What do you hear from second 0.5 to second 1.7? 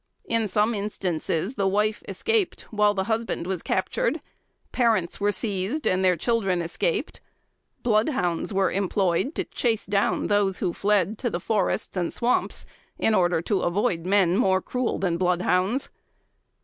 instances the